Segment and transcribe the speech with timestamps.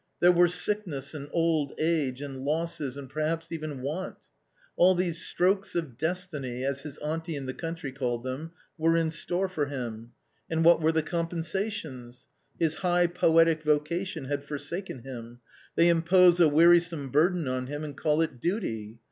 [0.19, 4.15] There were sickness and old age, and losses and perhaps even want.
[4.75, 9.11] All these strokes of destiny, as his auntie in the country called them, were in
[9.11, 10.13] store for him;
[10.49, 12.25] and what were the compensations?
[12.59, 15.39] His high poetic vocation had forsaken him;
[15.75, 18.97] they impose a wearisome burden on him, and call it duty